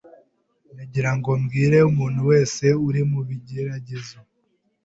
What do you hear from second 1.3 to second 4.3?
mbwire umuntu wese uri mu bigeragezo